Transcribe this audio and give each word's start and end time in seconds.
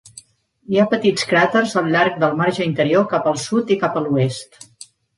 Hi 0.71 0.79
ha 0.79 0.85
petits 0.93 1.27
cràters 1.33 1.77
al 1.83 1.91
llarg 1.97 2.19
del 2.25 2.35
marge 2.41 2.67
interior 2.73 3.09
cap 3.15 3.31
al 3.35 3.41
sud 3.47 3.75
i 3.79 3.81
cap 3.87 4.01
a 4.03 4.07
l'oest. 4.09 4.63